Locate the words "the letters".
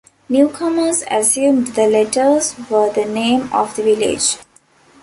1.75-2.55